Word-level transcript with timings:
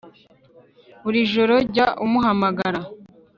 buri 1.03 1.19
joro 1.33 1.55
jya 1.73 1.87
umuhamagara 2.05 2.79